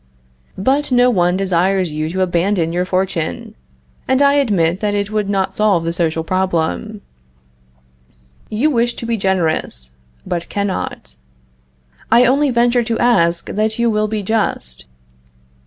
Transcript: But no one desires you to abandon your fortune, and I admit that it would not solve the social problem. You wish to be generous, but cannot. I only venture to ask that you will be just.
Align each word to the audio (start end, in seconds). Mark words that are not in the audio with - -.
But 0.57 0.91
no 0.91 1.11
one 1.11 1.37
desires 1.37 1.91
you 1.91 2.09
to 2.09 2.21
abandon 2.23 2.73
your 2.73 2.85
fortune, 2.85 3.53
and 4.07 4.19
I 4.19 4.33
admit 4.33 4.79
that 4.79 4.95
it 4.95 5.11
would 5.11 5.29
not 5.29 5.53
solve 5.53 5.83
the 5.83 5.93
social 5.93 6.23
problem. 6.23 7.01
You 8.49 8.71
wish 8.71 8.95
to 8.95 9.05
be 9.05 9.15
generous, 9.15 9.91
but 10.25 10.49
cannot. 10.49 11.17
I 12.11 12.25
only 12.25 12.49
venture 12.49 12.81
to 12.83 12.97
ask 12.97 13.51
that 13.51 13.77
you 13.77 13.91
will 13.91 14.07
be 14.07 14.23
just. 14.23 14.85